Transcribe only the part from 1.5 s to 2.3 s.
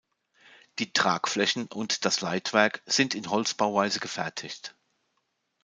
und das